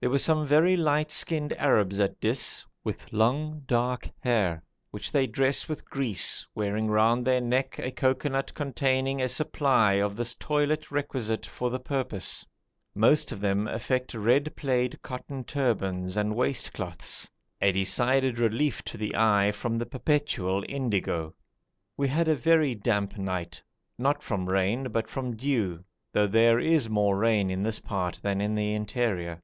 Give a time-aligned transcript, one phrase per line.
[0.00, 5.26] There were some very light skinned Arabs at Dis, with long dark hair, which they
[5.26, 10.92] dress with grease, wearing round their neck a cocoanut containing a supply of this toilet
[10.92, 12.46] requisite for the purpose.
[12.94, 17.28] Most of them affect red plaid cotton turbans and waist cloths,
[17.60, 21.34] a decided relief to the eye from the perpetual indigo.
[21.96, 23.60] We had a very damp night,
[23.98, 25.82] not from rain but from dew,
[26.12, 29.42] though there is more rain in this part than in the interior.